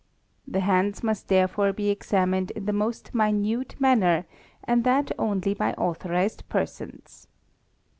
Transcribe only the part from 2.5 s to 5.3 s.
the most minute manner and that